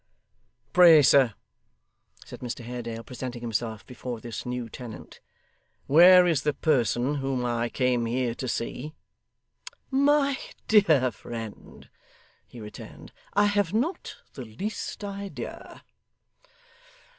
[0.73, 1.35] 'Pray, sir,'
[2.25, 5.19] said Mr Haredale, presenting himself before this new tenant,
[5.85, 8.95] 'where is the person whom I came here to see?'
[9.91, 11.87] 'My dear friend,'
[12.47, 15.83] he returned, 'I have not the least idea.